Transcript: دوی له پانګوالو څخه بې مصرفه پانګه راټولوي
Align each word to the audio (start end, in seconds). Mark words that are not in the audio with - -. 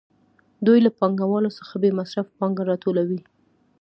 دوی 0.65 0.79
له 0.85 0.91
پانګوالو 0.99 1.49
څخه 1.59 1.73
بې 1.81 1.89
مصرفه 1.99 2.31
پانګه 2.39 2.63
راټولوي 2.69 3.19